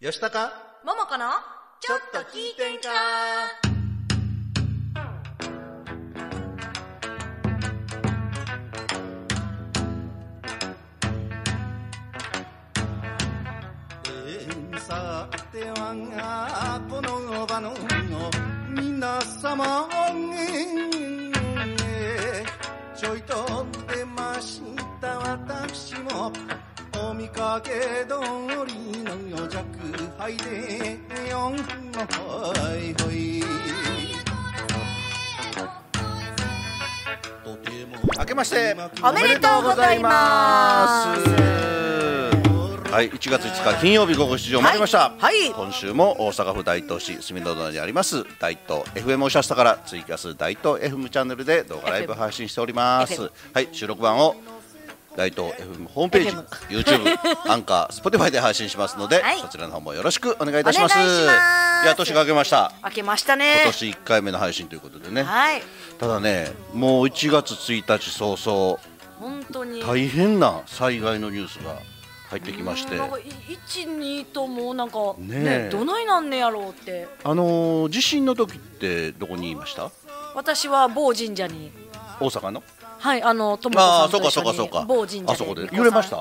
[0.00, 0.50] よしたか
[0.82, 1.26] ももこの
[1.78, 2.88] ちょっと聞いてんか？
[14.78, 17.74] さてはこの場の
[18.70, 19.86] 皆様
[22.96, 24.62] ちょいと出まし
[24.98, 26.32] た私も。
[26.32, 26.69] お
[27.20, 27.70] 見かけ
[28.08, 28.14] 通
[28.66, 29.62] りの弱
[30.16, 33.44] 敗でよんほいほい。
[38.18, 41.30] 明けましておめでとうございます。
[42.90, 45.52] はい、1月5日金曜日午後7時を回りました、はいはい。
[45.52, 54.34] 今週も大阪府大東市住の堂にあります大東 FM おしゃスタからツイキャス大東 FM チャンネルで動画ライブ配信しております、FM はい、収録版を
[55.20, 59.38] 大東 FM ホームページ YouTube アンカー Spotify で配信しますので、はい。
[59.40, 60.92] そちらの方もよろしくお願いいたします。
[60.92, 61.04] いしま
[61.82, 61.84] す。
[61.84, 62.72] いや年が明けました。
[62.82, 63.60] 明けましたね。
[63.64, 65.62] 今年1回目の配信ということでね、はい。
[65.98, 68.78] ただねもう1月1日早々
[69.18, 69.82] 本当に。
[69.82, 71.76] 大変な災害のニュースが
[72.30, 72.98] 入ってきまして。
[73.46, 75.42] 一二ともなんかねえ。
[75.64, 77.08] ねどないなんねやろうって。
[77.24, 79.90] あのー地震の時ってどこにいました？
[80.34, 81.72] 私は某神社に。
[82.20, 82.62] 大阪の？
[83.00, 85.68] はいあの友子ああそうかさんと一緒にそうかそうか某神社あそこで。
[85.72, 86.16] 揺れました？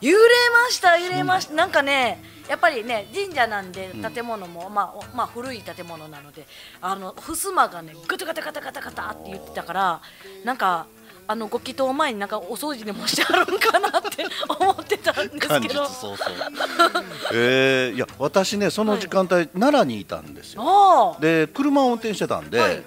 [0.00, 0.18] 揺れ
[0.52, 6.46] ました揺れました、なんかねやっぱりね神社なんで建物も、まあまあ古い建物なので
[6.80, 10.00] あの襖がねガタガタガタガタガタって言ってたから
[10.44, 10.86] なんか
[11.30, 15.86] あのご祈祷前になんかお掃除でもしてあるんかなって 思ってたんですけど。
[17.32, 21.16] えー、いや私ねその時間帯、奈良にいたんですよ。
[21.20, 22.82] で車を運転してたんで、はい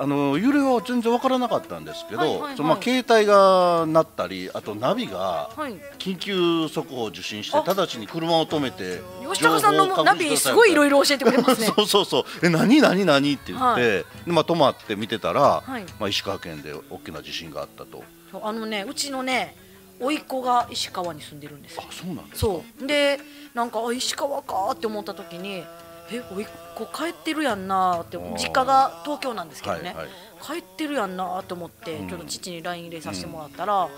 [0.00, 2.56] あの揺れは全然わからなかったんですけど、はいはいはい。
[2.56, 5.74] そのまあ携帯が鳴ったりあとナビがはい。
[5.98, 7.62] 緊急速報を受信してあ。
[7.62, 11.66] 直ちに車を止めて吉高さんのナビすごいいろいろ教えてくれますね。
[11.76, 12.24] そうそうそう。
[12.42, 13.82] え何何何って言って、はい。
[13.82, 15.84] でまあ止まって見てたら、はい。
[15.98, 18.02] まあ石川県で大きな地震があったと。
[18.42, 19.56] あのねうちのね
[20.00, 21.82] 甥っ子が石川に住んでるんですよ。
[21.88, 22.36] あそうなんですか。
[22.38, 22.86] そう。
[22.86, 23.18] で
[23.54, 25.64] なんかあ石川かって思った時に
[26.10, 28.36] え甥っ子帰ってるやんなってー。
[28.36, 30.08] 実家が東京なんですけどね、はいはい。
[30.40, 32.08] 帰ってるやんなと思って、うん。
[32.08, 33.88] ちょっと父に LINE 入れさせてもらったら、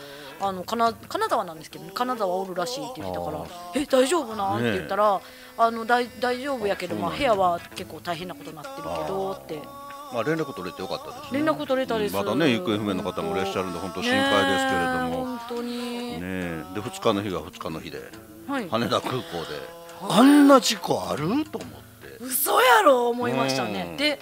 [0.40, 5.20] あの金金沢なんですけど、ね、金沢おるらしいって言ってたからあ「え大丈夫な?」って言ったら
[5.58, 9.62] 「あの大大丈夫やけど、まあ、部屋は結構大変なことになってるけど」って。
[10.12, 11.38] まあ連絡取れてよかったですね。
[11.38, 12.16] 連絡取れたです。
[12.16, 15.24] うんまだね行方不明の方もいらっしゃるんで本当心配ですけれども。
[15.26, 16.64] 本当に、ねえ。
[16.74, 18.02] で2日の日が2日の日で
[18.48, 19.80] はい、羽田空港で。
[20.08, 21.44] あんな事故ある？
[21.44, 21.89] と思って
[22.20, 23.72] 嘘やろ思いましたうん。
[23.72, 24.18] ねで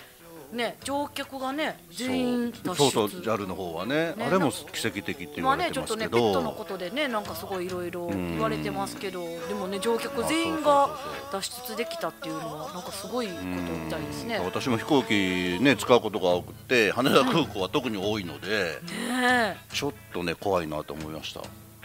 [0.50, 2.90] ね乗客がね全員脱出。
[2.90, 10.88] そうそう JAL の方はねねあれも奇跡的って言まあわれねちょっとねペットのことでねなんかすごいいろいろ言われてますけどでもね乗客全員が
[11.30, 14.36] 脱出できたっていうのはなんかすごいことみたいですね。
[14.36, 14.44] うん。
[14.46, 18.78] 私も飛行機ね使うことが多くて羽田空港は特に多いのでね
[19.20, 19.56] え。
[19.74, 21.42] ちょっとね怖いなと思いました。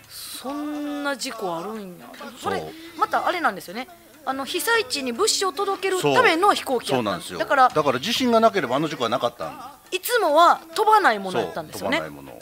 [0.09, 2.05] そんな事故あるんや。
[2.37, 2.63] それ
[2.97, 3.87] またあれなんですよね
[4.25, 7.39] あの被災地に物資を届けるための飛行機そうなんですよ。
[7.39, 9.59] だからだから地震がなければあの事故はなかったん
[9.91, 11.97] いつもは飛ばないものそうやったんです飛よね。
[11.97, 12.39] ばないもの。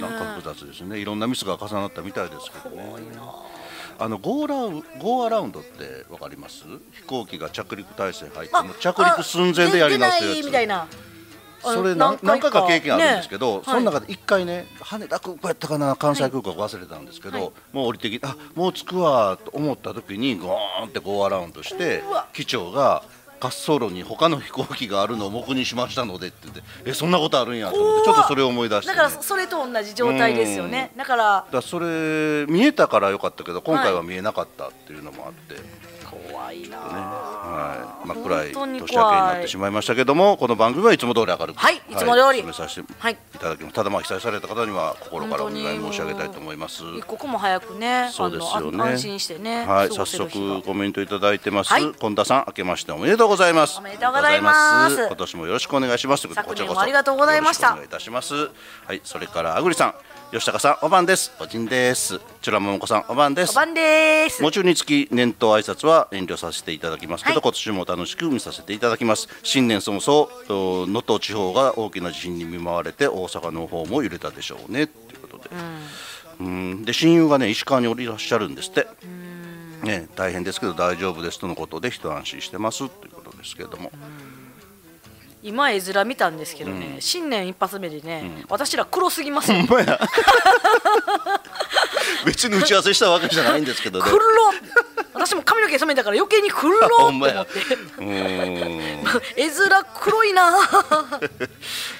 [0.00, 0.98] なんか複雑ですね。
[0.98, 2.84] いろんなミスが重なったみたいですけどね。
[3.96, 6.64] あのゴーラウゴーアラウンドってわかります？
[6.92, 10.88] 飛行機が着陸態勢入ってもう着陸寸前でやります出ないよみたいな
[11.64, 12.66] それ何何回か。
[12.66, 17.50] 経験あるんですけど、ねその中で一回ね羽田空港やったかな関西空港か忘れたんですけど、はい。
[17.72, 23.02] もう降りてきてあもう着くわと思った時にゴーンってゴーアラウンドして機長が
[23.40, 30.92] 滑走路に他の飛行機があるのを目にしましたのでって言ってえそんなことあるんやと思ってちょっとそれを思い出して、ね、だからそれと同じ状態ですよね。
[30.96, 31.46] だから。
[31.50, 35.56] だそれ見えたからよかったけど今回は見えなかったっていうのもあって、
[36.44, 36.76] 怖いな。
[36.78, 42.38] はい、真っ暗い年明けになってしまいましたけどもこの番組はいつも通り明るくはいいつも通り。
[42.38, 43.74] 進めさせてはいいただきます。
[43.74, 46.82] ただまあ被災された方には心からお願い申し上げたいと思います。
[46.98, 48.54] 一刻も早くねそうですよね。
[48.56, 51.92] あのあ安心してねはい、早速コメントいただいてます、はい。
[51.94, 53.78] 近田さん明けましておめでとうございます。
[53.78, 55.06] おめでとうございます。
[55.06, 56.28] 今年もよろしくお願いします。
[56.28, 57.72] 昨年もありがとうございました。
[57.72, 58.34] お願いいたします。
[58.86, 59.00] はい。
[59.04, 59.94] それからあぐりさん
[60.32, 61.32] 吉高さんおばんです。
[61.38, 63.52] おじんですちゅらももこさんおばんです。
[63.52, 64.42] おばんです。
[64.42, 67.42] もちにつき年頭挨拶は遠慮させていただきますけど、はい。
[67.42, 69.28] 今年も楽しく見させていただきます。
[69.42, 74.86] 新年早々と能登地方が大きな地震に見舞われて大阪の方も揺れたでしょうね。
[74.88, 75.50] ということで、
[76.40, 76.84] うん。
[76.84, 78.88] で親友がね石川におりらっしゃるんですって。
[79.84, 83.92] ね大変ですけど大丈夫ですとのことで一安心してますということですけれども、
[85.44, 89.58] 今絵面見たんですけどね、新年一発目でね、私ら黒すぎますよ。
[92.24, 94.06] 別に打ち合わせしたわけじゃないんですけどね。
[94.08, 94.24] 黒。
[95.14, 97.34] 私も髪の毛染めたから余計に黒って思って。
[97.98, 98.94] うーん
[99.36, 100.50] 絵面黒いな。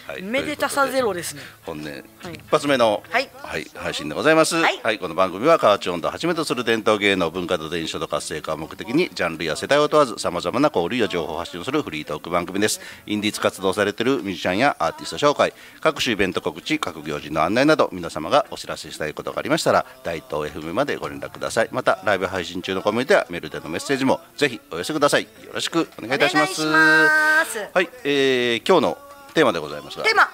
[0.07, 0.23] はい。
[0.23, 1.43] めでたさゼロですね。
[1.63, 2.03] 本音、はい。
[2.35, 3.31] 一発目の、はい。
[3.75, 4.99] 配信でございます、はい。
[4.99, 12.81] この番組は河内音頭をはじめとする伝統芸能文化と伝承と活性化を目的にジャンルや世代を問わずさまざまな交流や情報を発信するフリートーク番組です。
[13.07, 21.69] インディーズ活動されているミュージシャンやアーティスト紹介各種イベント告知各行事の案内など皆様がお知らせしたいことがありましたら大東 FM までご連絡ください。
[21.73, 25.23] またライブ配信中のコメントやメールでのメッセージもぜひお寄せください。
[25.23, 26.67] よろしくお願いいたします。
[26.67, 27.59] お願いします。
[27.73, 28.99] はい、えー今日の
[29.35, 30.29] テーマでございますがテーマ。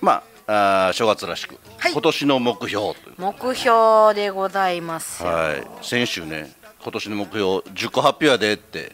[0.00, 1.92] まああー正月らしく、はい。
[1.92, 5.28] 今年の目標目標でございますよ。
[5.28, 5.66] はい。
[5.82, 6.52] 先週ね
[6.82, 8.92] 今年の目標10個発表やでって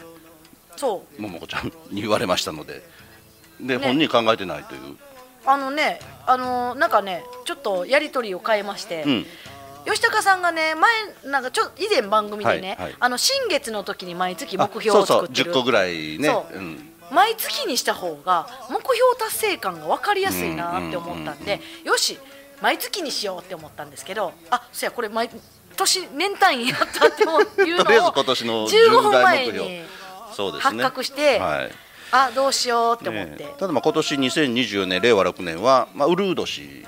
[0.76, 1.22] そう。
[1.22, 2.82] ももこちゃんに言われましたので
[3.60, 3.86] で、ね。
[3.86, 4.96] 本人考えてないという。
[5.46, 9.26] あのねあのなんかねちょっとやり取りを変えまして、うん。
[9.86, 12.96] 吉高さんがね前なんかちょ以前番組でね、はいはい。
[12.98, 16.28] あの新月の時に毎月目あ標をそうそう作ってる10個ぐらいね。
[16.28, 16.56] そう。
[16.56, 16.90] うん。
[17.10, 22.18] 毎月にした方が目標達成感が分かりやすいなって思ったんで、よし
[22.62, 25.28] 毎月にしようって思ったんですけどあそやこれ毎
[25.76, 29.82] 年年単位やったっていうのを とりあえず今年の15分前に
[30.32, 31.70] そうです発ね覚して、はい
[32.16, 36.86] あどうしようって思って、ねただまあ今年2024年令和6年は、まあ、ウルー年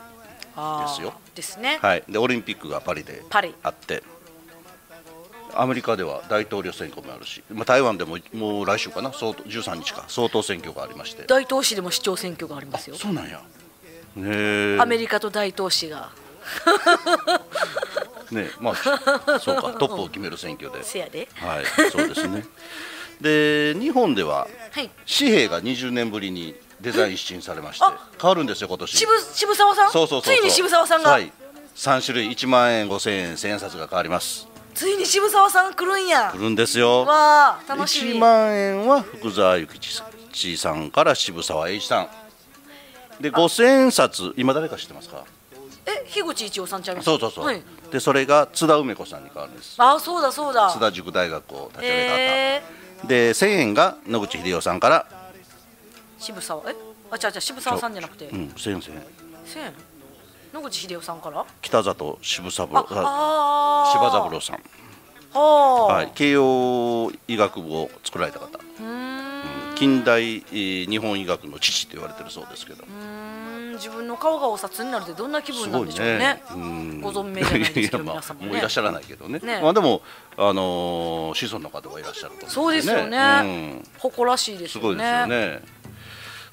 [0.55, 1.14] あーですよ。
[1.34, 3.55] ですね、はい、でオリンピックがパリでパリ。
[3.62, 4.02] あって。
[5.58, 9.11] アメリカでは大統領選挙もあるし、まあ、台湾でももう来週かな？
[9.12, 10.05] 総統13日か。
[10.06, 11.25] 総統選挙がありまして。
[11.25, 12.96] 大東市でも市長選挙がありますよ。
[12.96, 13.40] そうなんや。
[14.17, 14.28] ね
[14.76, 14.78] え。
[14.78, 16.11] アメリカと大東市が。
[18.31, 19.73] ねまあそうか。
[19.78, 20.84] トップを決める選挙で。
[20.84, 21.26] せやで。
[21.34, 21.64] はい。
[21.90, 22.44] そうですね
[23.21, 24.91] で日本でははい。
[25.07, 28.97] 紙幣が20年ぶりにデザイン一新されましてあ変わるんですよ今年。
[28.97, 29.91] 渋渋沢さん？
[29.91, 31.33] そうそうそうついに渋沢さんが、はい。
[31.75, 34.47] 3種類1万円5000円1000円札が変わります。
[34.75, 36.31] ついに渋沢さん来るんや。
[36.33, 37.05] 来るんですよ。
[37.05, 38.13] わあ楽しみ。
[38.13, 39.79] 1万円は福沢諭
[40.33, 42.09] 吉さんから渋沢栄一さん。
[43.23, 45.25] で5000円札今誰か知ってますか？
[45.87, 47.07] え樋口一葉さんちゃいます？
[47.07, 49.77] そうそうそう、はい、でそれが津田梅子さんに変わるんです。
[49.79, 50.69] あそうだそうだ。
[50.71, 52.62] 津田塾大学を立ち上げた方、え
[53.05, 55.07] で1000円が野口英世さんから。
[56.19, 56.63] ー、渋沢？
[56.71, 56.75] え？
[57.11, 58.27] あ違う違う渋沢さんじゃなくて。
[58.27, 59.03] うん1000円1000円。
[60.55, 61.45] 野口英世さんから？
[61.63, 63.93] 北里渋三あ郎あー。
[63.93, 64.63] 柴三郎さん、
[65.39, 68.59] はい、慶応医学部を作られた方。
[69.77, 72.85] 近代、えー日本医学の父と言われてるそうですけど
[73.76, 76.43] 自分の顔がお札になるってどんな気分なんでしょうねね。
[76.55, 79.38] うんご存命じゃないですけど 皆さんもねもういらっしゃらないけどね。
[79.43, 80.02] ねまあでも
[80.37, 84.70] あのー子孫の方はいらっしゃると思そうですよねうん誇らしいですよね。
[84.70, 85.62] すごいですよね。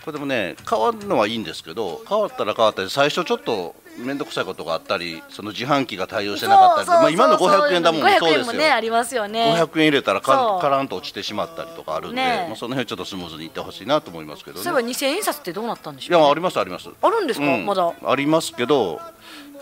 [0.04, 9.54] これでもね変わるのはいいんですけど変わったら変わったり最初ちょっと面倒くさいことがあったりその自販機が対応してなかったりまあ、今のそう500円だもんも500そうですよ、円もねありますよね。
[9.56, 10.62] 500円入れたらかそう。
[10.62, 14.64] カランと落ちてしまったりとかあるんで、ねまあ、その辺ちょっとスムーズにいってほしいなと思いますけどね。
[14.64, 16.26] そういえば2000円札ってどうなったんでしいょう、ね。
[16.26, 16.90] やありますあります。
[17.02, 17.66] あるんですか、うん。
[17.68, 17.94] まだ。
[18.04, 19.00] ありますけど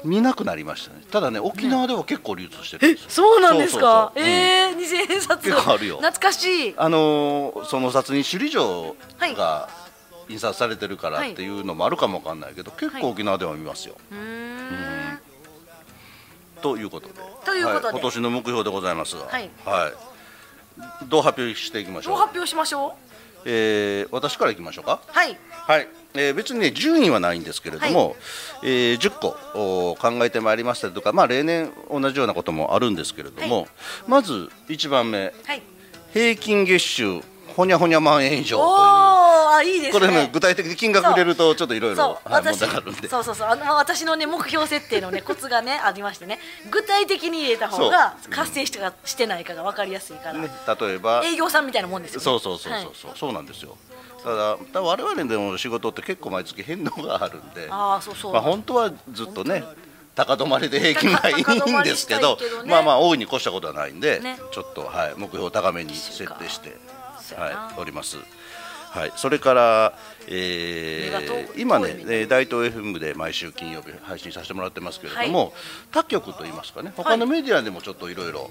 [0.05, 1.01] 見なくなりましたね。
[1.11, 4.13] ただね沖縄では結構流通してるんですよ、そうなんですか？
[4.15, 5.44] そええー、2000円札。
[5.44, 5.97] 結構あるよ。
[5.97, 6.73] 懐かしい。
[6.77, 9.35] あのーその札に首里城はい。
[9.35, 9.69] が
[10.31, 11.33] 印刷されてるからはい。
[11.33, 13.95] っていうのもあるかもわかんないけど、結構沖縄では見ますよ。
[14.12, 15.19] うーん。
[16.62, 17.13] ということで。
[17.45, 17.86] ということで。
[17.88, 17.94] はい。
[17.94, 19.50] 今年の目標でございますが、はい。
[19.66, 19.94] はい。
[21.10, 22.13] どう発表していきましょう？
[22.13, 22.92] どう発表しましょう？
[23.45, 25.02] えー私からいきましょうか？
[25.07, 25.38] はい。
[25.50, 28.16] はい、えー別にね順位はないんですけれども、
[28.64, 29.35] えー10個
[29.92, 33.68] お考えてまいりましたりとか、まあ、例年同じようなこともあるんですけれども、は
[34.07, 35.33] まず1番目。
[35.45, 35.61] はい。
[36.14, 37.21] 平均月収
[37.61, 39.01] ほにゃほにゃ万円以上という。
[39.57, 39.99] あ、いいですね。
[39.99, 43.07] これね具体的に金額入れるとちょっといろいろ問私題があるんで。
[43.07, 46.39] そうそうそうあのまあ私のね目標設定のね コツがねありましてね
[46.71, 48.33] 具体的に入れた方がそう。
[48.33, 50.49] 達成してかしてないかが分かりやすいから、ね、
[50.80, 51.21] 例えば。
[51.23, 52.23] 営業さんみたいなもんですよね。
[52.23, 52.89] そうそうそうそうはい。
[52.95, 53.77] そう、そうなんですよ。
[54.23, 57.68] ただただ我々でも仕事って結構毎月変動があるんで。
[57.69, 59.63] ああそうそう、まあ、本当はずっとね
[60.15, 62.69] 高止まりで平均がいいんですけどね。
[62.69, 64.37] まあまあ大いに越したことはないんで、ね。
[64.51, 66.77] ちょっと、はい、目標を高めに設定して、
[67.35, 68.18] はい、おります。
[68.92, 69.94] はい、それから、
[70.28, 75.54] えー今ね大東 FM で毎週金曜日配信させてもらってますけれども、
[75.92, 78.49] 他局といいますかね他のメディアでもちょっといろいろ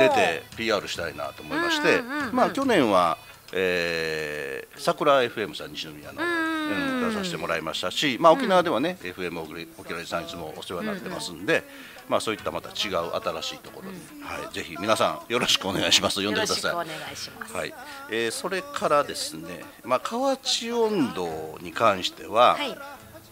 [0.00, 2.28] 出て PR したいなと思いまして、うんうんうん。
[2.28, 3.16] うんまあ去年は、
[3.52, 9.40] えー、桜 FM さん西宮の、うんうん、出させてもらいましたし、まあ、沖縄ではね、FM
[9.78, 11.62] 沖縄さんいつもお世話になってますんで、
[12.08, 16.24] まあ、そういったまた違う新しいところに、はい、ぜひ皆さんよろしくお願いします。
[16.24, 16.72] 呼んでください。
[16.72, 17.54] お願いします。
[17.54, 17.74] はい。
[18.10, 22.76] えーそれからですね、まあ、河内音頭に関しては、はい。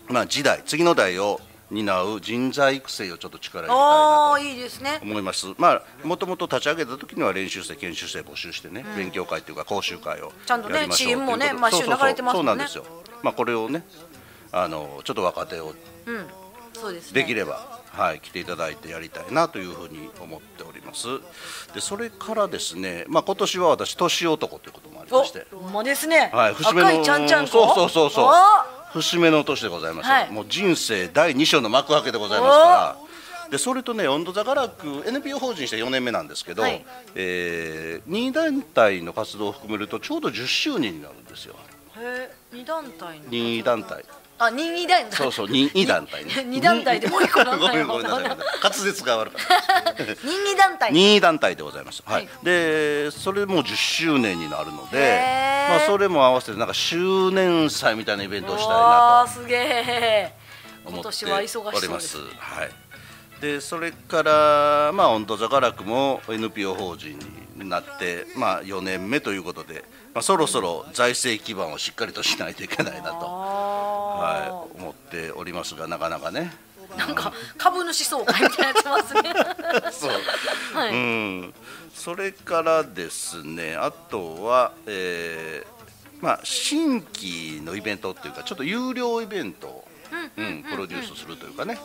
[0.09, 5.01] まあ、時代次の代を担う人材育成をちょっと力入れたいなとああいいですね。
[5.03, 5.47] 思います。
[5.57, 12.43] まあもともと立ち上げた時には練習生研修生募集してね、勉強会というか講習会をちゃんとねやりましょう CM もね毎週流れてますもんね。
[12.43, 12.85] そうなんですよ。
[13.23, 13.85] まあこれをね
[14.53, 15.75] あのちょっと若手を
[16.07, 16.27] うん。
[16.75, 17.23] そうですね。
[17.23, 21.07] できれば、はい、来ていただいてやりたいなというふうに思っております。
[21.75, 27.51] でそれからですね、まあ、今年は私年男ということもありまして、おほんまですね、はい、節目の赤いちゃんちゃんこ？
[27.51, 28.27] そうそうそうそう。
[28.31, 30.31] あ節目の年でございます、はい。
[30.31, 32.97] もう人生第2章の幕開けでございますから。
[33.51, 36.83] でそれとね、温度座がらく NPO 法人して4年目なんですけど、はい。
[37.15, 41.55] えー、2団体の活動を含めるとちょうど10周年になるんですよ、
[41.99, 44.07] へえ二団体の2団体。
[44.45, 45.17] あ二二団体。
[45.17, 46.45] そうそう、2, 2団体ね。
[46.45, 48.25] 二団体でもう一個なんごめだよんごめんなさい。
[48.63, 50.05] 滑舌が悪かった。
[50.25, 50.93] 二二団体。
[50.93, 52.27] 2団体でございます、はい。
[52.27, 52.29] はい。
[52.45, 60.35] でそれも10周年になるのでまあ、それも合わせてなんか周年祭みたいなイベントをしたいなわあすげえ
[60.85, 62.71] 今年は忙しそうですすはい、
[63.41, 67.17] でそれから、まあ、温度座がらくも NPO 法人
[67.57, 73.27] になって、まあ、4年目ということで、まあ、そろそろ財政基盤をしっかりとしないといけないなと、
[75.63, 76.53] ますがなかなかね。
[76.97, 79.33] ーなんか株主総会みたいなやつますね。
[79.93, 80.11] そう。
[80.75, 80.93] はい。
[80.93, 81.55] うん、
[81.95, 89.89] それからですねあとは、えーまあ、新規のイベントっていうかちょっと有料イベントを、
[90.37, 91.79] うんプロデュースするというかね、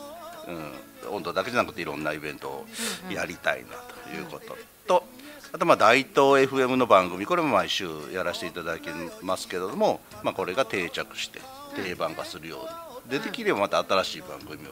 [0.48, 2.67] うん、温度だけじゃなくていろんなイベントを
[3.10, 4.57] やりたいなということ
[4.88, 5.07] と。
[5.53, 8.89] あとまあ大東 FM の番組これも毎週やらせていただき
[9.22, 11.39] ますけれども、まあ、これが定着して
[11.75, 14.71] 定番化するようにでできればまた新しい番組を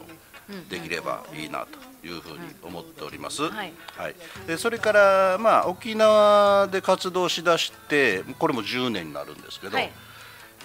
[0.70, 3.44] できればいいなというふうに思っております。
[3.44, 3.74] はい。
[3.98, 4.16] はい、
[4.48, 9.92] でそれから、まあ、沖縄で活動しだしてこれも10年になるんですけど、はい。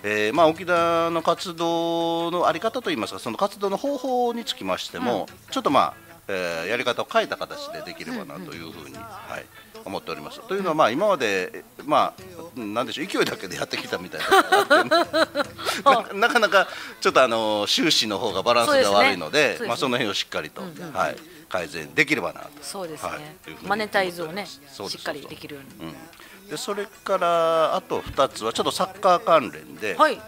[0.03, 5.95] えーまあ、沖縄の活動のあり方といいますかその活動の方法につきましても、ちょっとまあ、
[6.29, 9.45] えーやり方を変えた形でできればなというふうに、はい、
[9.85, 10.41] 思っております。
[10.49, 12.23] というのは、まあ、今まで、まあ、
[12.57, 14.85] なんでしょう勢いだけでやってきたみたいな。
[16.13, 16.69] な なかなか
[17.01, 19.69] ちょっとあの収支の方がバランスが悪いのでそうですね。
[19.69, 21.17] まあ、その辺をしっかりと、はい、
[21.49, 22.51] 改善できればなと。
[22.63, 23.21] そうですね、はい
[23.63, 24.61] マネタイズをねし
[24.99, 25.91] っかりできるように。
[25.91, 30.21] うん、でそれからあと2つはちょっとサッカー関連で、はい。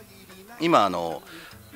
[0.61, 1.23] 今あの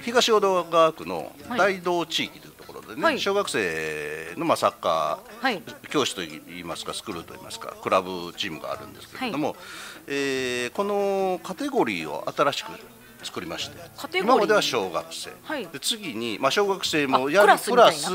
[0.02, 1.58] 東淀川区のはい。
[1.58, 3.18] 大道地域というところでね、はい。
[3.18, 5.62] 小学生のまあサッカはい。
[5.62, 9.56] ー教室といいますかスクールといいますかクラブチームがあるんですけれども、
[10.06, 12.70] えーこのカテゴリーを新しく
[13.22, 15.66] 作りまして今までは小学生、はい。
[15.66, 18.10] で次に、まあ、小学生もあやるプラス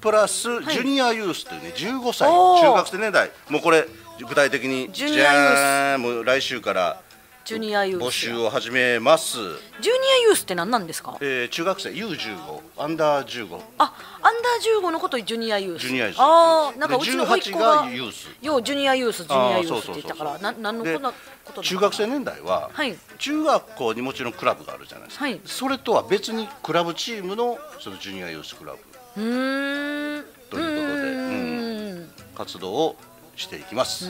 [0.00, 2.28] プラスジュニアユースというね15歳。
[2.60, 3.30] 中学生年代。
[3.48, 3.86] もうこれ
[4.26, 5.22] 具体的にジュニアユース。
[5.22, 7.00] じゃーんもう来週から
[7.44, 11.18] ジュニアユース募集を始めます、ジュニアユースって何なんですか？
[11.20, 12.38] えー中学生 U15
[12.78, 15.82] アンダー15あアンダー15のことをジュニアユース。
[15.82, 16.16] ジュニアユース。
[16.20, 18.28] ああなんかうちの甥っ子18ががユース。
[18.40, 20.38] ようジュニアユースジュニアユースって言ったから。
[20.38, 21.12] な何のでこんな
[21.44, 22.96] こと中学生年代は、はい。
[23.18, 25.38] 中学校にもちろんクラブがあるじゃないですか、はい。
[25.44, 28.72] それとは別にクラブチームのそのジュニアユースクラ
[29.16, 29.20] ブ。
[29.20, 30.24] うーん。
[30.48, 32.10] ということでうーん。
[32.34, 32.96] 活動を
[33.36, 34.06] していきます。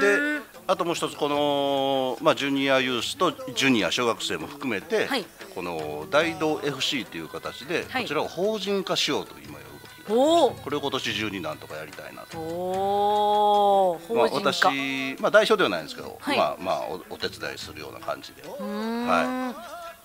[0.00, 5.24] であともう一つこの、まあ、ジュニアユースとジュニア小学生も含めて、はい。
[5.54, 8.02] この大道 FC という形で、はい。
[8.02, 9.64] こちらを法人化しようと今動
[10.04, 12.38] きがおこれを今年中になんとかやりたいなと。
[12.38, 16.36] おおまあ、法人化、私、まあ、代表ではないんですけど、はい。
[16.36, 19.54] まあまあおお手伝いするような感じで、は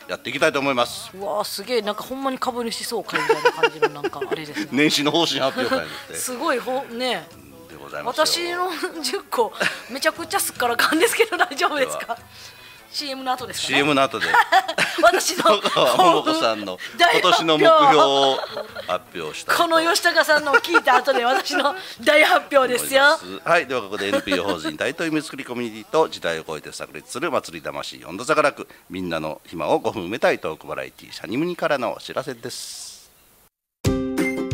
[0.08, 1.10] やっていきたいと思います。
[1.16, 4.68] うわーすげえなんかほんまに株主総会みたいな感じのなんかあれですね。
[4.74, 7.28] 年始の方針発表会です すごいほね
[7.92, 8.70] ざいますよ。
[8.72, 9.54] 私の10個
[9.92, 12.18] めちゃくちゃすっからかんですけど 大丈夫ですか
[12.92, 14.28] ？CM の後ですかね？CM の後で。
[15.02, 15.44] 私の
[15.98, 18.38] 桃子さんの大今年の目標を
[18.88, 23.04] 発表したこの吉高さんのを聞いた後で私の大発表ですよ。
[23.44, 32.91] はいではここで NPO 法人大東夢作りコミュニティと時代を超えて炸裂する祭り魂温度差がなくみんなの暇を5分埋めたいトークバラエティシャニムニからのお知らせです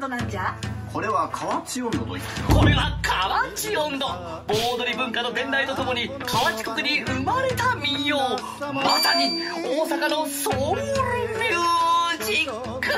[0.00, 0.54] 温度なんじゃ？
[0.86, 8.18] ここれは河内温度といってこれは河内音頭盆踊り文化の伝来とともに河内国に生まれた民謡。
[8.72, 12.88] まさに大阪のソウルミュージック。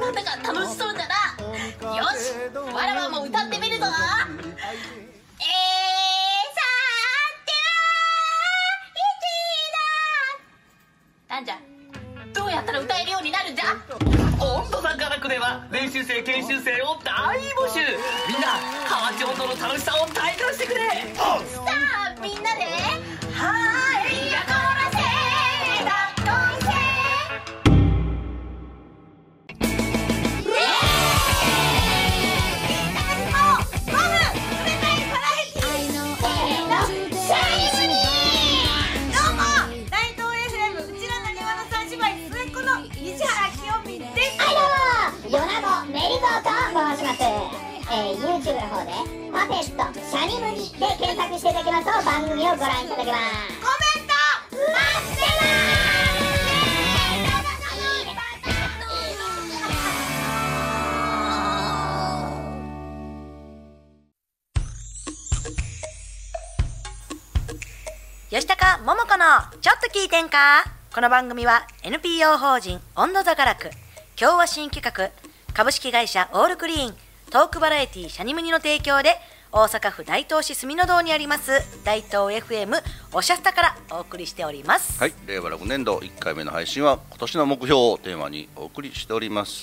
[0.00, 1.96] なんだか楽しそうだな。
[1.96, 2.32] よし
[2.74, 3.84] わらわも歌ってみるぞ
[15.98, 17.80] 習生研修生を大募集。
[18.28, 18.46] みんな
[18.88, 20.80] 河内音頭の楽しさを体感してくれ。
[21.16, 22.60] さあみんなで
[23.34, 24.96] はいやこらせ
[25.84, 26.18] だっ
[45.86, 46.48] メリゾーと
[46.96, 48.92] 申します、えー、YouTube の方で
[49.32, 53.22] 「パペットシャニムニ」で検索していただきますと番組をご覧いただけます
[53.60, 53.66] コ
[53.96, 54.14] メント
[54.56, 55.28] 待って
[68.30, 69.24] 吉高桃子の
[69.62, 70.64] ちょっと聞いてんか？
[70.94, 73.70] この番組は NPO 法人温度座がらく
[74.20, 75.27] 今日は新企画
[75.58, 76.94] 株式会社オールクリーン。
[77.32, 79.16] トークバラエティシャニムニの提供で
[79.50, 81.50] 大阪府大東市住の堂にあります
[81.84, 82.80] 大東 FM
[83.12, 89.62] おしゃスタからお送りしております、はい、令和6年度1回目の配信は今年の目標をテーマにお送りしております。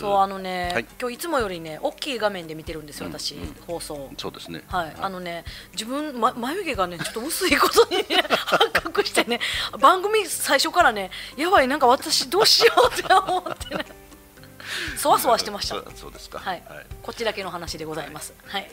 [0.00, 0.86] そうあのね、はい。
[1.00, 4.10] 今日いつもよりね大きい画面で見てるんですよ私、放送。
[4.18, 4.64] そうですね。
[4.66, 9.38] はい、あのね自分、ま、眉毛がねちょっと薄いことに、ね、 発覚してね
[9.80, 14.01] 番組最初からねやばいなんか私どうしようって思ってね
[14.96, 15.76] そわそわしてました。
[15.94, 16.38] そうですか。
[16.38, 16.62] はい、
[17.02, 18.34] こっちだけの話でございます。
[18.46, 18.70] はい。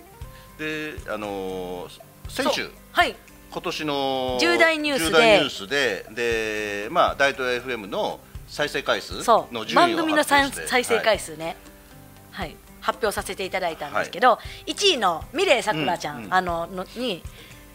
[0.58, 3.16] で、あのー先週はい。
[3.52, 5.40] 今年の重大ニュースで。
[5.40, 11.58] ニュースででまあ大東 FM の再生回数の順位を番組の再生はい回数ね、
[12.32, 12.56] はい。
[12.82, 16.28] 発表させていただいたんですけど、1位のミレイさくらちゃん。
[16.30, 17.24] あののに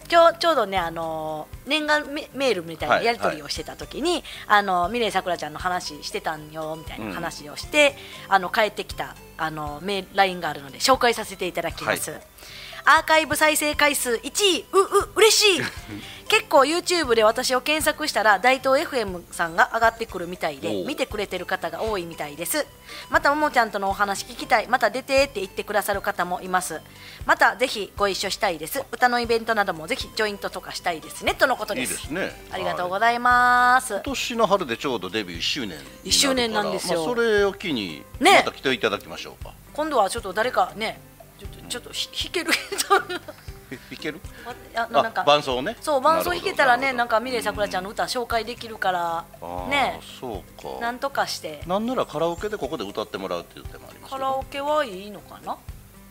[0.08, 7.94] ちょちょうどねあの念願メメールみたいなはいやり取りをしてた時に、あのミレイさくらちゃんの話してたんよみたいな話をして、
[8.28, 9.82] あの帰ってきたあの
[10.14, 12.10] LINE があるので紹介させていただきます。
[12.10, 12.20] はい
[12.86, 14.64] アーカイブ再生回数1位。
[14.72, 15.62] うう嬉しい。
[16.28, 22.66] 結構 YouTube で私を検索したら大東 FM さんが上がってくるみたいで見てくれてる方が多いみたいです。
[23.10, 24.66] またももちゃんとのお話聞きたい。
[24.66, 26.80] また出てって言ってくださる方もいます。
[27.26, 28.82] またぜひご一緒したいです。
[28.90, 31.34] 歌のイベントなどもぜひジョイントとかしたいですね。
[31.34, 32.34] とのこといいでですすね。
[32.50, 36.98] ありがとうごいざいます、今年の春でちょうどデビュー1周年に周年なんですよ。
[36.98, 38.42] まあ、それを機にね。
[38.44, 39.52] また来ていただきましょうか。
[39.72, 42.50] 今度はちょっと誰かねちょっとちょっとひ弾ける
[43.90, 44.20] いいける？
[44.76, 45.76] ああなんか伴奏ね。
[45.80, 49.24] そう伴奏弾けたらねなんかミレイさくらちゃんの歌紹介できるから
[49.68, 50.68] ねそうか。
[50.80, 55.56] なんとかしてなんならカラオケでここで歌ってもらうっていう手もありますカけどラオケはいいのかな？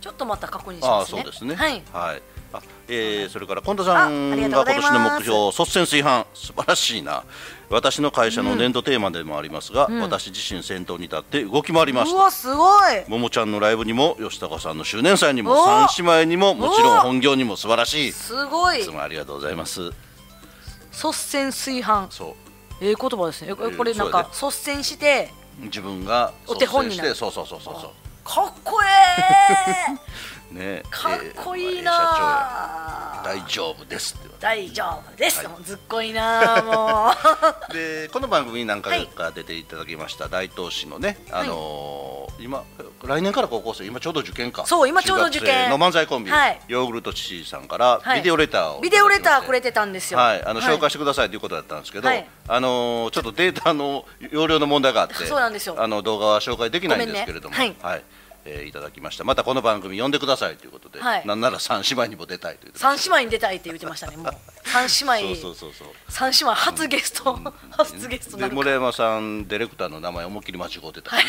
[0.01, 1.55] ちょっとまた確認しああますねそうですね。
[1.55, 2.21] はいはい。
[2.53, 7.23] あ、えー、それから近田さんが今年の目標率先炊飯素晴らしいな。
[7.69, 12.15] 私の会社の年度テーマでもありますが、私自身先頭に立って動き回りますう。
[12.15, 13.09] わすごい。
[13.09, 18.07] ももちゃんのライブにも吉高さんの周年祭にもお三姉妹にももちろん本業にも素晴らしい。
[18.09, 18.83] いすごい。
[18.83, 19.91] つもありがとうございます。
[20.91, 22.35] 率先炊飯そ
[22.79, 23.51] ええ言葉ですね。
[23.51, 28.85] えこれなんか率先してう自分がお手本にしてそうそうそうそうかっこえ
[29.85, 30.53] そう。
[30.53, 30.59] ね。
[30.59, 37.11] えかっこいい えーな社長や大丈夫ですって大丈夫です、もうずっこいな も
[37.69, 37.73] う。
[37.73, 42.12] でこの番組に何回か出ていただきました大東市のね、あのー
[42.43, 42.63] 今
[43.05, 44.65] 来年から高校生今ちょうど受験か。
[44.65, 45.69] そう今ちょうど受験。
[45.69, 46.59] の漫才コンビ、はい。
[46.67, 48.19] ヨーグルト父さんからはい。
[48.19, 50.19] ビデオレターを、ビデオレターくれてたんですよ。
[50.19, 50.43] はい。
[50.45, 52.27] あの紹介してくださいということだったんですけど、はい。
[52.47, 55.75] あのーちょっとデータの容量の問題があってそうなんですよ。
[55.77, 57.75] あの動画は紹介できないんですけれども、ね。
[57.81, 58.03] はい
[58.45, 59.23] えーいただきました。
[59.23, 61.25] またこの番組呼んでくださいということで、はい。
[61.25, 64.33] なんなら三姉妹にも出たいという三姉妹に出たいって言ってましたねもう。
[64.65, 65.35] 三姉妹。
[65.41, 65.87] そうそうそうそう。
[66.09, 67.39] 三姉妹初ゲスト、
[67.71, 68.49] 初ゲストなるか。
[68.49, 71.11] で森山さんディレクターの名前思いっきり間違ってた、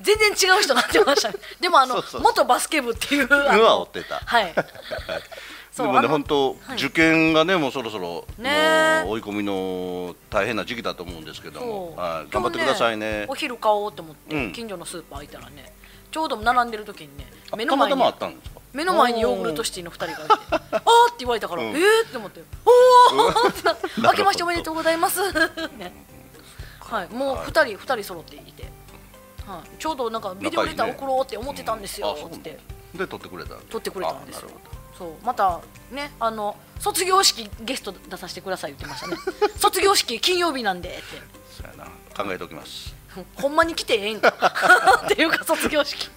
[0.00, 1.34] 全然違う人になってましたね。
[1.60, 4.20] でもあの元バスケ部っていうの わ追ってた。
[4.24, 4.54] はい
[5.76, 9.04] でもね本当、受験がねもうそろそろ、ね。
[9.06, 13.24] 追い込みの大変な時期だと思うんですけども、はい、頑張ってくださいね。
[13.28, 14.52] お昼買おうと思って、うん。
[14.52, 15.72] 近所のスーパー行ったらね
[16.10, 18.60] ちょうど並んでる時にねあ目の前にたまたまあったんですか？
[18.74, 20.70] 目の前にヨーグルトシティの2人がいて あー！
[20.76, 20.82] って
[21.20, 21.68] 言われたから、うん。
[21.70, 21.78] えー？
[22.06, 23.50] って思っておー！
[23.50, 23.52] っ
[23.94, 25.20] てな 明けましておめでとうございます
[25.78, 25.92] ね。
[26.80, 27.08] はい。
[27.08, 28.70] もう2人2人揃っていて
[29.46, 32.58] はい、ちょうどなんかビデオレター送ろうって思ってたんですよって。
[32.94, 34.50] で撮ってくれた撮ってくれたんですよ
[34.96, 39.16] そうまたねあの卒業式ゲスト出させてください言ってましたね。
[39.56, 41.02] 卒業式金曜日なんでって。
[41.56, 41.84] そうやな。
[42.24, 42.94] 考えておきます。
[43.36, 44.34] ほんまに来てええんか。
[45.04, 46.10] っていうか卒業式。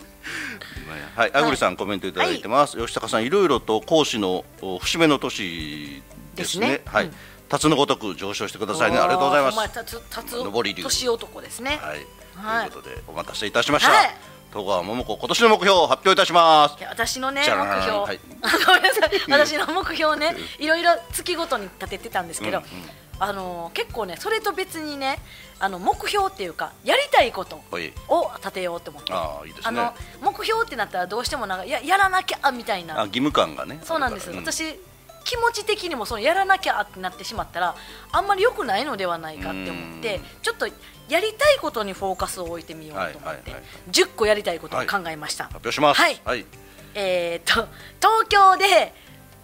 [1.15, 2.77] はい、あぐりさん、コメントいただいてます。
[2.77, 6.67] 吉高さん、いろいろと講師のお節目の年ですね。
[6.67, 6.81] ね。
[6.85, 7.15] はい、うん。
[7.47, 8.97] 辰のごとく上昇してくださいね。
[8.97, 9.53] ありがとうございます。
[9.53, 10.83] お前たつたつ上り竜。
[10.83, 12.71] 年男ですね、はい、はい。
[12.71, 14.34] ということで、お待たせいたしました。
[14.55, 16.77] はい戸川桃子、今年の目標を発表いたします。
[16.85, 18.19] 私のね目標、はい。
[18.65, 19.21] ごめんなさい。
[19.29, 22.89] 私の目標ねいろいろ月ごとに立ててたんですけど、うんうん。
[23.17, 25.19] あの結構ねそれと別にね
[25.59, 27.93] あの目標っていうかやりたいことはい。
[28.07, 29.11] を立てようと思って。
[29.11, 29.81] あーいいですね。
[29.81, 32.95] あの目標ってなったらどうしてもなんかややらなきゃみたいな。
[32.95, 33.81] あ、義務感がね。
[33.83, 34.53] そうなんです、あるから。
[34.53, 34.79] 私
[35.25, 37.75] 気持ち的にもそのやらなきゃってなってしまったら
[38.11, 40.23] あんまり良くないのではないかって思ってうん。
[40.41, 40.67] ちょっと
[41.09, 43.63] やりたいことにフォーカスを置いてみようと思って、はいはいはい。
[43.91, 46.01] 10個やりたいことを考えました、発表します。
[46.01, 46.21] はい。
[46.23, 46.45] はい。
[46.93, 47.67] えー、と
[47.99, 48.93] 東京で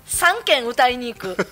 [0.08, 1.36] 3軒歌いに行く。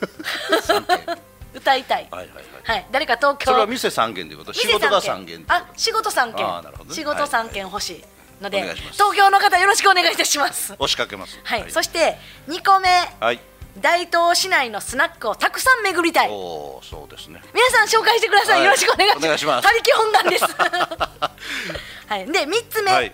[1.52, 2.46] 歌いたい、はいはいはい。
[2.64, 3.46] はい、誰か東京。
[3.46, 4.54] それは店三軒ということ？
[4.54, 5.54] 仕事が三軒ってこと？
[5.56, 6.46] あ仕事3軒。
[6.46, 6.96] あーなるほどね。
[6.96, 8.04] 仕事3軒欲しい
[8.40, 8.94] ので、お願いします。
[8.94, 10.74] 東京の方よろしくお願いいたします。
[10.74, 11.40] 押しかけます。
[11.44, 12.88] はい、そして2個目。
[13.20, 13.40] はい。
[13.82, 16.30] 大東市内のスナックをたくさん巡りたい。
[16.30, 17.42] おお、そうですね。
[17.54, 18.66] 皆さん紹介してください、はい。
[18.66, 19.26] よろしくお願いします。
[19.26, 19.68] お願いします。
[19.68, 20.46] 他力本願です。
[22.08, 22.26] はい。
[22.26, 23.14] で3つ目、はい。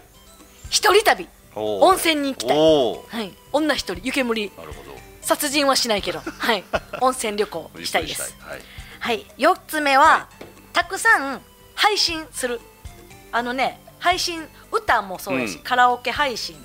[0.70, 1.28] 一人旅。
[1.56, 2.58] 温泉に行きたい。
[2.58, 3.34] はい。
[3.54, 4.52] 女一人湯煙。
[4.58, 4.96] なるほど。
[5.22, 6.22] 殺人はしないけど。
[6.38, 6.64] はい。
[7.02, 8.36] 温泉旅行したいです。
[8.40, 8.62] はい。
[9.00, 9.26] はい。
[9.38, 10.28] 4つ目は、
[10.74, 11.42] たくさん
[11.76, 12.60] 配信する。
[13.32, 15.64] あのね配信歌もそうやし、うん。
[15.64, 16.56] カラオケ配信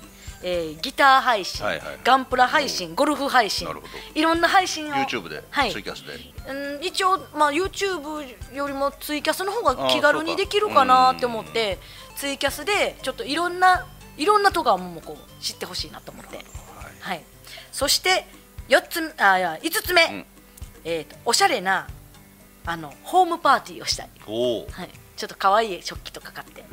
[0.43, 3.67] えーギター配信、はいはいガンプラ配信、ゴルフ配信。
[4.15, 5.71] いろんな配信を YouTube で、はい。
[5.71, 6.13] ツイキャスで。
[6.49, 11.77] うん、一応、まあ、YouTube よりもツイキャスの方が気軽にできるかなって思って
[12.15, 13.85] ツイキャスでちょっといろんな
[14.17, 16.39] いろんなとこもこう知ってほしいなと思って、
[16.99, 17.23] はい。
[17.71, 18.25] そして
[18.67, 20.25] 四つあいや5つ目、ん。
[20.83, 21.87] えーとおしゃれな
[22.65, 24.09] あのホームパーティーをしたい。
[24.27, 26.63] はい、ちょっと可愛い食器とか買って、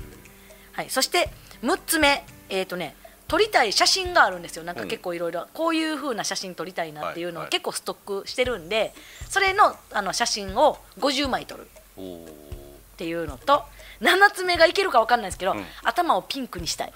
[0.72, 1.30] はい、そして
[1.62, 2.24] 6つ目。
[2.50, 2.96] えっ、とね
[3.28, 4.64] 撮りたい写真があるんですよ。
[4.64, 5.46] なんか結構いろいろ。
[5.52, 8.94] こういう風な写真撮りたいなっていうのを結構ストックしてるんで
[9.28, 11.68] それのあの写真を50枚撮る。
[11.98, 13.62] っていうのと
[14.00, 15.64] 7つ目がいけるか分かんないですけど、ん。
[15.84, 16.92] 頭をピンクにしたい。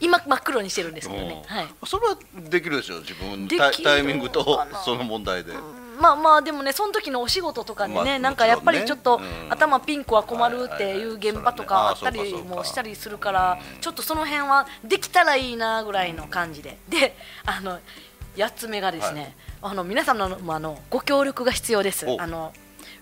[0.00, 5.52] 今真っ黒にしてるんですけどね、 うんはい、それはできるでしょ自分でタイミングとその問題で、
[5.98, 9.52] まあまあでもねその時のお仕事とかでね、まあなんかやっぱりちょっと、うん。
[9.52, 12.32] 頭ピンクは困るっていう現場とかあったはいはい。
[12.32, 16.78] はいりもしたりするからちょっとその辺はできたらいいなぐらいの感じで。
[16.88, 17.78] であの
[18.36, 22.06] 8つ目がですね、あの皆さんのもあのご協力が必要です。
[22.06, 22.20] お。
[22.20, 22.52] あの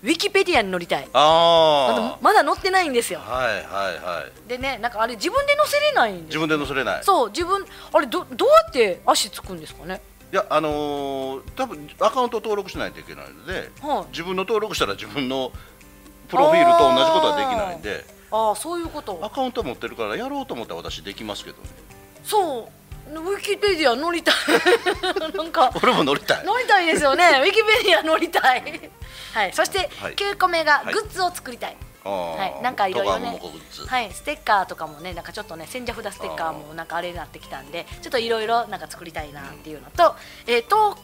[0.03, 1.07] ウィキペディアに載りたい。
[1.13, 3.19] ああまだまだ載ってないんですよ。
[3.19, 4.49] はいはいはい。
[4.49, 7.03] でねなんかあれ自分で載せれないんです自分で載せれない。
[7.03, 10.01] そう自分あれどどうやって足つくんですかね？
[10.33, 14.07] いやあのー多分アカウント登録しないといけないので、はい。
[14.09, 15.51] 自分の登録したら自分の
[16.27, 19.19] プロフィールと同じことはできないんでああそういうこと。
[19.23, 21.69] アカウント持ってるからやろうと思ったら私できますけどね。
[22.23, 23.13] そう。
[23.13, 24.35] ウィキペディア載りたい。
[25.37, 25.71] なんか。
[25.83, 26.45] 俺も乗りたい。
[26.45, 27.25] 乗りたいですよね。
[27.43, 28.63] ウィキペディア乗りたい。
[29.35, 29.53] はい。
[29.53, 30.15] そしてはい。
[30.15, 30.93] 9個目がはい。
[30.95, 31.77] グッズを作りたい。
[31.77, 33.39] あーはい、なんかいろいろね
[33.87, 40.15] はい、ステッカーとかもねなんかちょっとね千社札ステッカーもなんかあれになってきたんでちょっといろいろなんか作りたいなっていうのと、
[40.47, 40.97] えー、と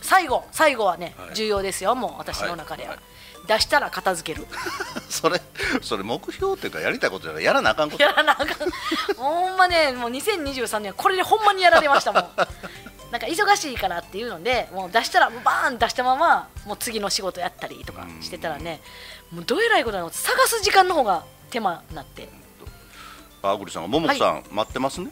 [0.00, 1.34] 最後最後はね、はい。
[1.34, 2.98] 重要ですよもう私の中では、はい。
[3.46, 4.46] 出したら片付ける。
[5.08, 5.40] それ
[5.82, 8.02] それ目標っていうかやりたいことじゃないやらなあかんこと。
[8.02, 8.46] やらなあかん。
[9.16, 12.30] ほんまねもう2023年はこれでほんまにやられましたもん。
[13.10, 18.80] なんか忙しいからっていうのでもう出したらバーン出したままもう次の仕事やったりとかしてたらね
[19.34, 22.28] もうどえらいことなの探す時間の方が手間になって。
[23.42, 25.10] あぐりさんが桃子さん、待ってますね？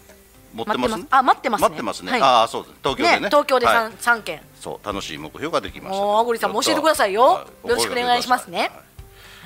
[0.55, 0.97] 持ってます？
[0.97, 1.69] ねあ待ってますね。
[1.69, 2.23] 待ってますね、はい。
[2.23, 2.75] ああそうです。
[2.83, 3.29] 東京でね。
[3.29, 3.77] 東京ではい。
[3.77, 6.03] 3, 三件そう楽しい目標ができました。
[6.03, 7.23] もうあぐりさんも教えてくださいよ。
[7.23, 7.69] はい。
[7.69, 8.59] よろしくお願いしますね。
[8.61, 8.71] はい。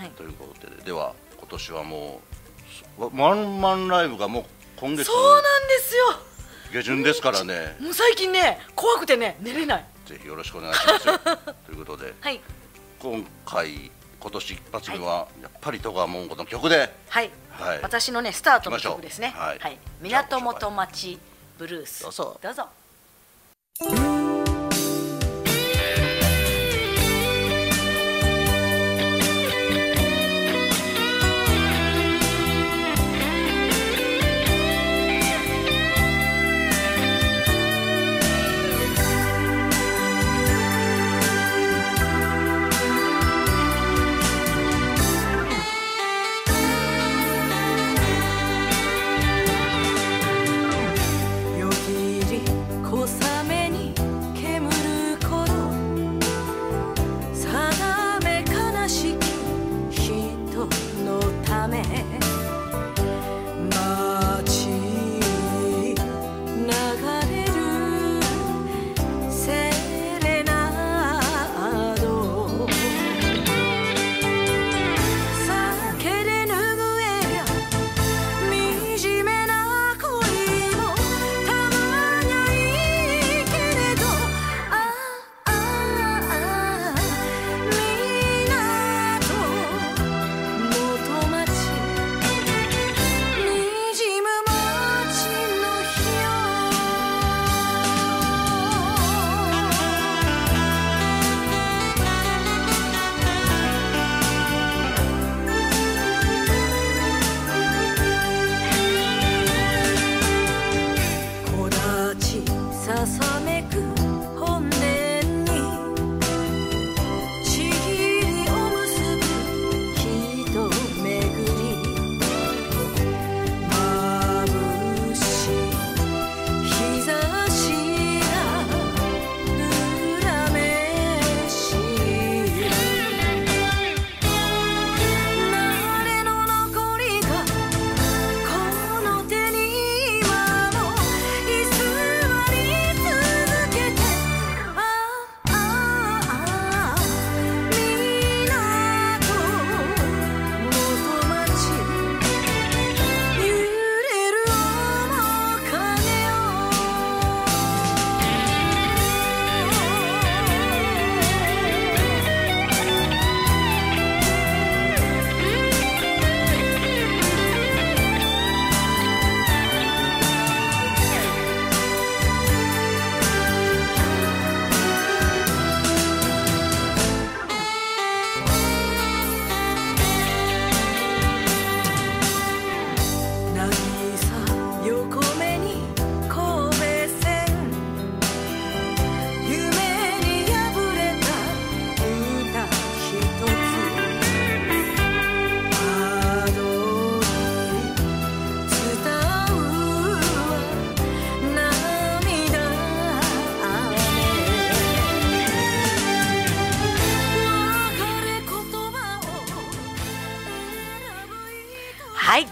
[0.03, 0.11] はい。
[0.11, 2.21] ということででは今年はも
[2.99, 4.45] うワンマンライブがもう
[4.77, 6.03] 今月そうなんですよ。
[6.73, 7.77] 下旬ですからね。
[7.81, 9.85] もう最近ね怖くてね寝れない。
[10.07, 11.19] ぜひよろしくお願いしますよ。
[11.67, 12.41] ということではい。
[13.01, 13.91] 今回
[14.27, 16.93] 今年一発目はやっぱり戸川桃子の曲で。
[17.09, 17.81] はい、はい。
[17.81, 19.33] 私のねスタートの曲ですね。
[19.37, 19.59] はい。
[19.61, 21.21] はい、港元町
[21.59, 22.03] ブルース。
[22.03, 22.41] どうぞ。
[22.43, 22.67] どうぞ「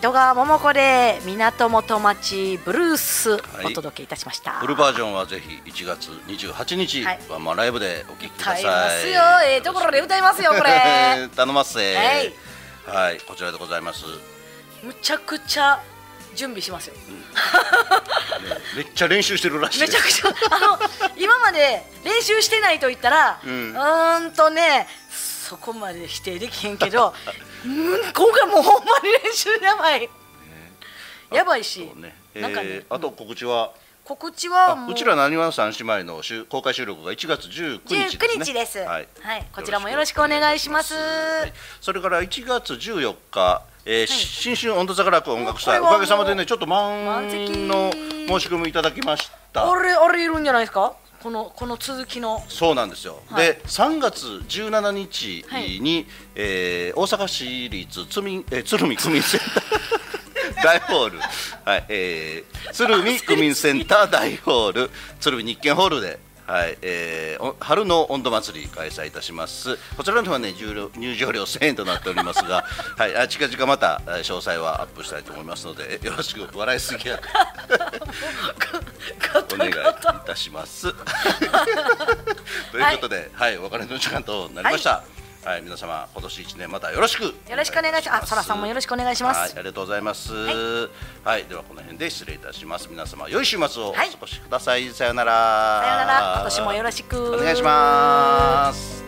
[0.05, 0.12] はい。
[0.12, 7.19] 戸川桃子で港元町ブルースいお届けいたしました、フルバージョンはぜひ1月28日、はい。
[7.31, 8.61] ワンマンライブでお聴きください。
[8.61, 9.23] 歌いますよ。
[9.47, 11.29] ええところで歌いますよこれ。
[11.35, 11.79] 頼ます。
[11.79, 11.95] ぜ
[12.87, 12.97] はい。
[12.97, 13.21] はい。
[13.21, 14.35] こちらでございます、ね
[14.85, 15.81] むちゃくちゃ
[16.35, 16.95] 準備しますよ。
[18.77, 19.81] めっちゃ練習してるらしい。
[19.81, 20.79] めちゃくちゃあの
[21.17, 30.09] 今まで練習してないと言ったらううんーんとねそこまで否定できへんけどうん今回もうほんまに練習やばい。
[31.33, 31.90] やばいし。
[31.96, 33.72] ねなんかねえーあと告知は、
[34.05, 34.92] 告知はう。
[34.92, 38.79] うちらなにわ三姉妹の週公開収録が1月19日です、ね、19日です。
[38.81, 39.46] はい、はい。
[39.55, 40.94] こちらもよろしくお願いします。
[40.94, 41.53] はい。
[41.81, 47.50] それから1月14日、えー新春温度坂楽音楽祭おかげさまでねちょっと満満席。
[47.50, 49.70] の申し込みいただきました。
[49.70, 50.94] あれあれいるんじゃないですか？
[51.25, 52.45] このこの続きの。
[52.51, 53.47] そうなんですよ、はい。
[53.47, 55.81] で3月17日はい。
[55.81, 59.65] に、えー大阪市立つみ、えー、鶴見区民センター。
[60.63, 64.91] 大ホール、はいえー、鶴見区民センター大ホール。
[65.19, 72.65] 鶴見日建ホールで、はいえーお春の温度祭り開催いたしますこちらの方はね入場入場料1000円となっておりますが、
[72.97, 77.19] はい、あ近々またえー詳細はアップしたいと思いますのでよろしく笑いすぎや
[79.55, 79.75] お願いい
[80.27, 80.93] たします。
[82.73, 84.91] ということで、はい、お別れの時間となりました。
[84.91, 85.24] はい、
[85.63, 87.25] 皆様、今年一年またよろしく。
[87.25, 90.33] よろしくお願いしますあそらさんもよろしくお願いしますはい、ありがとうございます。
[90.33, 92.89] はい、ではこの辺で失礼いたします。
[92.91, 94.89] 皆様、良い週末をお過はいごしください。
[94.91, 95.83] さよなら。
[95.83, 99.04] さよなら今年もよろしくお願いします。